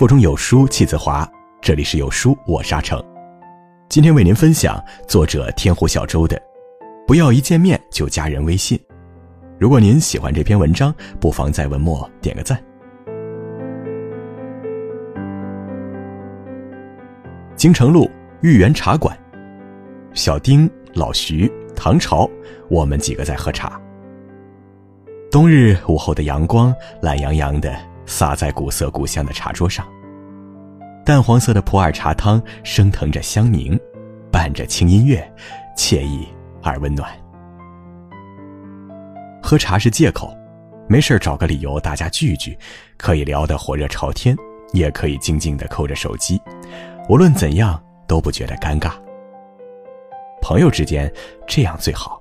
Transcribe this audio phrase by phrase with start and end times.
[0.00, 1.30] 腹中有书气自华。
[1.60, 2.98] 这里是有书，我沙城。
[3.90, 6.38] 今天为您分享作者天湖小周的
[7.06, 8.78] 《不要一见面就加人微信》。
[9.58, 10.90] 如果您喜欢这篇文章，
[11.20, 12.58] 不妨在文末点个赞。
[17.54, 19.14] 京城路豫园茶馆，
[20.14, 22.26] 小丁、老徐、唐朝，
[22.70, 23.78] 我们几个在喝茶。
[25.30, 27.76] 冬日午后的阳光懒洋洋的
[28.10, 29.86] 洒在古色古香的茶桌上，
[31.06, 33.78] 淡黄色的普洱茶汤升腾着香茗，
[34.32, 35.32] 伴着轻音乐，
[35.76, 36.26] 惬意
[36.60, 37.08] 而温暖。
[39.40, 40.36] 喝茶是借口，
[40.88, 42.58] 没事找个理由大家聚聚，
[42.98, 44.36] 可以聊得火热朝天，
[44.72, 46.42] 也可以静静的扣着手机，
[47.08, 48.92] 无论怎样都不觉得尴尬。
[50.42, 51.10] 朋友之间
[51.46, 52.20] 这样最好。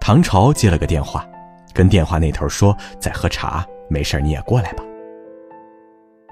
[0.00, 1.28] 唐朝接了个电话，
[1.74, 4.82] 跟电话那头说在喝茶，没事你也过来吧。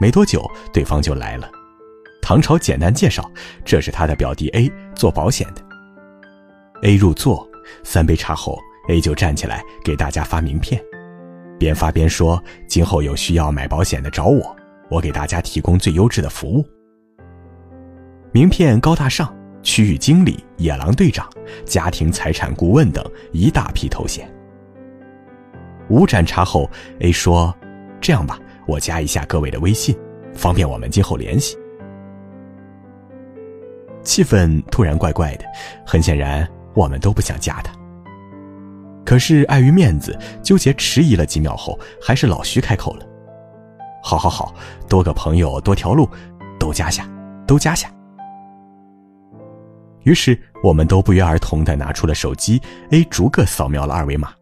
[0.01, 1.49] 没多久，对方就来了。
[2.21, 3.31] 唐朝简单介绍，
[3.65, 5.63] 这是他的表弟 A 做保险的。
[6.83, 7.49] A 入座，
[7.85, 10.83] 三杯茶后，A 就站起来给大家发名片，
[11.57, 14.57] 边发边说：“今后有需要买保险的找我，
[14.91, 16.67] 我给大家提供最优质的服务。”
[18.35, 19.33] 名片高大上。
[19.65, 21.31] 区域经理、野狼队长、
[21.65, 24.29] 家庭财产顾问等一大批头衔。
[25.93, 26.69] 五盏茶后
[27.01, 27.55] ，A 说
[28.01, 29.95] ：“这样吧，我加一下各位的微信，
[30.33, 31.55] 方便我们今后联系。”
[34.03, 35.45] 气氛突然怪怪的，
[35.87, 37.75] 很显然我们都不想加他。
[39.05, 43.05] 可是碍于面子，纠结迟疑了几秒后，还是老徐开口了
[44.03, 44.55] ：“好好好，
[44.89, 46.09] 多个朋友多条路，
[46.59, 47.07] 都加下，
[47.47, 47.93] 都加下。”
[50.05, 52.59] 于是，我们都不约而同地拿出了手机
[52.93, 54.33] ，A 逐个扫描了二维码，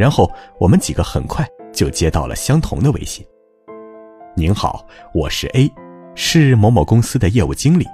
[0.00, 3.22] 然后我们几个很快就接到了相同的微信。
[4.34, 5.70] 您好，我是 A，
[6.14, 7.86] 是某某公司的业务经理。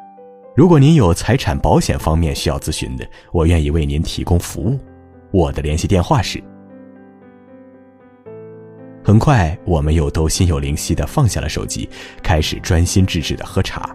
[0.54, 4.78] 如果您有财产保险方面需要咨询的，我愿意为您提供服务。
[5.32, 6.40] 我的联系电话是。
[9.02, 11.90] 很快，我们又都心有灵犀地放下了手机，
[12.22, 13.90] 开始专心致志地喝茶。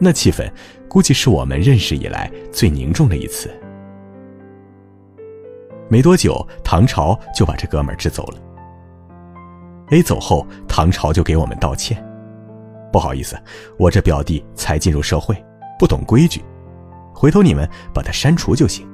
[0.00, 0.50] 那气氛，
[0.88, 3.48] 估计是我们认识以来最凝重的一次。
[5.88, 8.38] 没多久，唐朝就把这哥们儿支走了。
[9.90, 12.04] A 走后，唐朝就给我们道歉
[12.92, 13.38] ：“不好意思，
[13.78, 15.34] 我这表弟才进入社会，
[15.78, 16.44] 不懂规矩，
[17.14, 18.86] 回头你们把他删除就行。”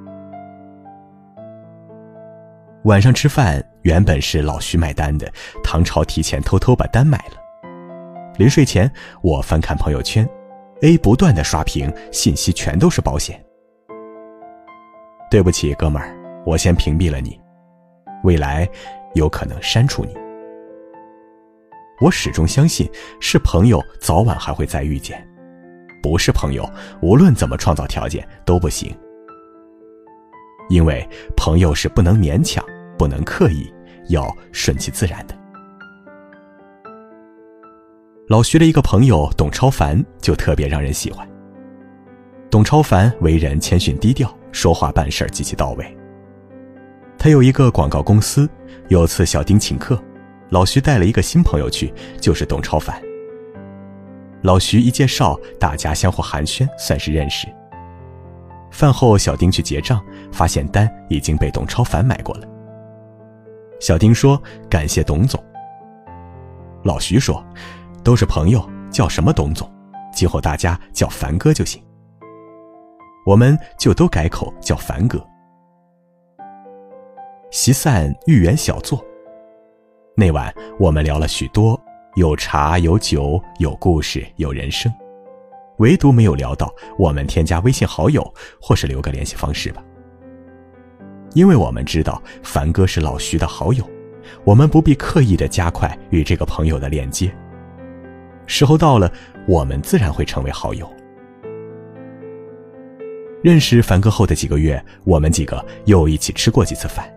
[2.84, 5.26] 晚上吃饭，原本是老徐买单的，
[5.64, 7.36] 唐朝提前偷偷把单买了。
[8.36, 8.90] 临睡前，
[9.22, 10.28] 我翻看朋友圈。
[10.82, 13.42] A 不断的刷屏，信息全都是保险。
[15.30, 16.14] 对不起，哥们儿，
[16.46, 17.40] 我先屏蔽了你，
[18.22, 18.68] 未来
[19.14, 20.14] 有可能删除你。
[22.00, 22.90] 我始终相信，
[23.20, 25.26] 是朋友早晚还会再遇见，
[26.02, 26.68] 不是朋友，
[27.00, 28.94] 无论怎么创造条件都不行。
[30.68, 31.06] 因为
[31.36, 32.64] 朋友是不能勉强，
[32.98, 33.72] 不能刻意，
[34.08, 35.34] 要顺其自然的。
[38.28, 41.28] 老徐的一个朋友董超凡就特别让人喜欢。
[42.50, 45.96] 董超凡为人谦逊低调，说话办事极其到位。
[47.24, 48.46] 他有一个广告公司，
[48.88, 49.98] 有次小丁请客，
[50.50, 51.90] 老徐带了一个新朋友去，
[52.20, 53.00] 就是董超凡。
[54.42, 57.48] 老徐一介绍，大家相互寒暄，算是认识。
[58.70, 62.46] 饭后，小丁去结账，发现单已经被董超凡买过了。
[63.80, 65.42] 小丁说：“感谢董总。”
[66.84, 67.42] 老徐说。
[68.02, 69.66] 都是朋友，叫什么董总，
[70.12, 71.82] 今后大家叫凡哥就行。
[73.24, 75.26] 我们就都改口叫凡哥。
[77.54, 79.00] 席散豫园小坐，
[80.16, 81.80] 那晚我们聊了许多，
[82.16, 84.92] 有茶有酒有故事有人生，
[85.78, 88.28] 唯独没有聊到我们添加微信好友
[88.60, 89.80] 或是留个联系方式吧。
[91.34, 93.88] 因为我们知道凡哥是老徐的好友，
[94.42, 97.32] 我们不必刻意的加快与这个朋友的链接。
[98.48, 99.08] 时候到了，
[99.46, 100.92] 我们自然会成为好友。
[103.44, 107.08] 认识凡哥后的几个月，我们几个又一起吃过几次饭。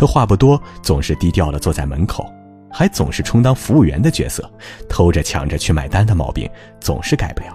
[0.00, 2.26] 他话不多，总是低调的坐在门口，
[2.72, 4.50] 还总是充当服务员的角色，
[4.88, 6.48] 偷着抢着去买单的毛病
[6.80, 7.54] 总是改不了。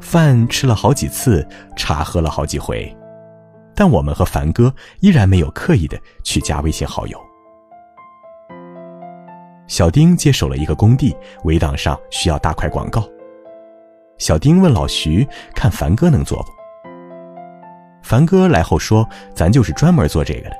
[0.00, 1.46] 饭吃了好几次，
[1.76, 2.92] 茶喝了好几回，
[3.76, 7.16] 但我们和凡哥依然没有刻意的去加微信好友。
[9.68, 13.08] 小丁接手了一个工地，围挡上需要大块广告。
[14.18, 15.24] 小丁问老徐
[15.54, 16.48] ：“看凡哥能做不？”
[18.06, 19.04] 凡哥来后说
[19.34, 20.56] ：“咱就是专门做这个的。”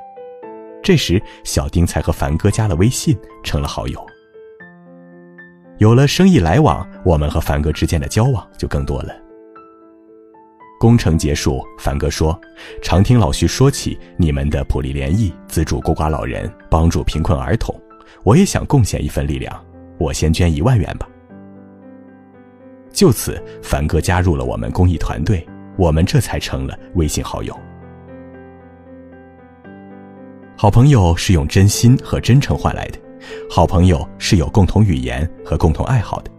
[0.83, 4.05] 这时，小丁才和凡哥加了微信，成了好友。
[5.77, 9.15] 有了生意来往，我们和凡哥之间的交往就更多了。
[10.77, 12.37] 工程结束，凡哥说
[12.83, 17.73] ：“常听老徐说起你们的普利联谊，资助孤寡老人，帮助贫困儿童，
[18.25, 19.57] 我也想贡献一份力量，
[19.97, 21.07] 我先捐一万元吧。”
[22.91, 25.47] 就此，凡哥加入了我们公益团队，
[25.77, 27.57] 我们这才成了微信好友。
[30.57, 32.99] 好朋友是用真心和真诚换来的，
[33.49, 36.31] 好朋友是有共同语言和共同爱好的。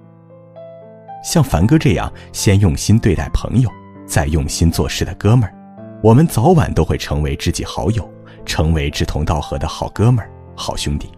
[1.25, 3.71] 像凡哥这样，先用心对待朋友。
[4.07, 5.55] 再用心做事的哥们儿，
[6.03, 8.11] 我们早晚都会成为知己好友，
[8.47, 11.13] 成为志同道合的好哥们儿、好兄弟。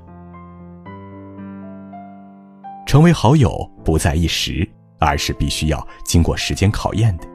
[2.84, 4.68] 成为好友不在一时，
[4.98, 7.29] 而是必须要经过时间考验的。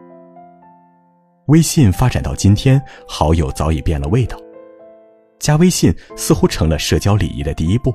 [1.48, 4.36] 微信发展到今天，好友早已变了味道。
[5.38, 7.94] 加微信似乎成了社交礼仪的第一步，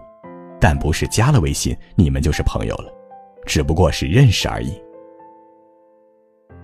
[0.60, 2.92] 但不是加了微信你们就是朋友了，
[3.44, 4.80] 只不过是认识而已。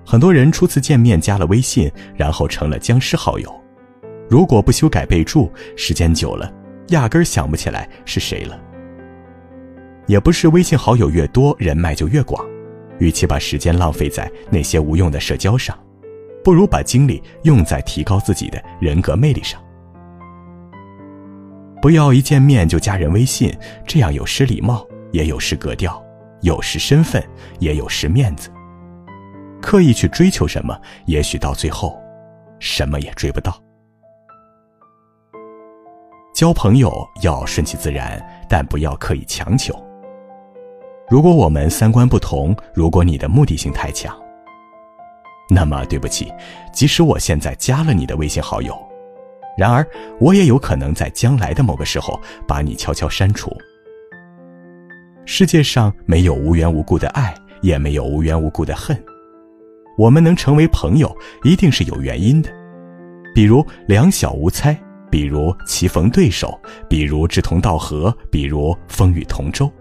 [0.04, 3.52] 很多人初次见面加了微信，然后成了僵尸好友。
[4.28, 6.52] 如果不修改备注，时间久了，
[6.90, 8.60] 压根想不起来是谁了。
[10.06, 12.44] 也不是微信好友越多，人脉就越广。
[13.00, 15.76] 与其把时间浪费在那些无用的社交上，
[16.46, 19.60] 不如把精力用在提高自己的人格魅力上。
[21.82, 23.52] 不要一见面就加人微信，
[23.84, 26.00] 这样有失礼貌，也有失格调，
[26.42, 27.20] 有失身份，
[27.58, 28.48] 也有失面子。
[29.60, 32.00] 刻意去追求什么，也许到最后，
[32.60, 33.60] 什么也追不到。
[36.32, 39.74] 交朋友要顺其自然，但不要刻意强求。
[41.08, 44.16] 如果我们三观不同，如果你的目的性太强，
[45.48, 46.32] 那么对不起，
[46.72, 48.76] 即使我现在加了你的微信好友，
[49.56, 49.86] 然而
[50.18, 53.50] 我也有可能在将来的某个时候把你悄悄删除。
[55.24, 58.96] 世界上没有无缘无故的爱，也没有无缘无故的恨。
[59.98, 62.50] 我们能成为朋友，一定是有原因的，
[63.34, 64.76] 比如两小无猜，
[65.10, 69.72] 比如棋逢对手，比如志同道合，比如风雨同舟。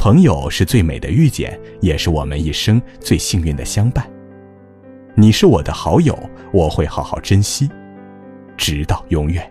[0.00, 4.10] 朋友是最美的遇见，也是我们一生最幸运的相伴。
[5.14, 6.18] 你是我的好友，
[6.54, 7.68] 我会好好珍惜，
[8.56, 9.42] 直到永远。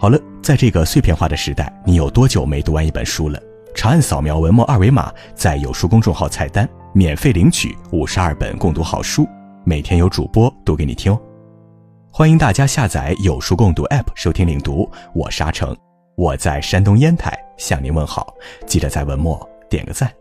[0.00, 3.40] 好了，在这个碎片化的时代，你有多久没读完一本书了？
[3.72, 9.28] 长按扫描文末二维码，在有书公众号菜单免费领取五十二本共读好书，
[9.62, 11.20] 每天有主播读给你听哦。
[12.14, 15.74] 欢迎大家下载有书共读 App 收听领读，我是阿成，
[16.14, 18.34] 我在山东烟台向您问好，
[18.66, 20.12] 记得在文末点个赞。